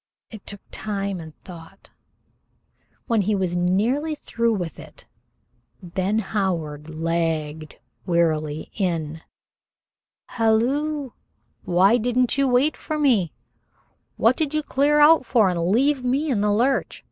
[0.31, 1.91] It took time and thought.
[3.05, 5.05] When he was nearly through with it,
[5.83, 7.75] Ben Howard lagged
[8.07, 9.21] wearily in.
[10.25, 11.11] "Halloo!
[11.65, 13.31] Why didn't you wait for me?
[14.17, 16.99] What did you clear out for and leave me in the lurch?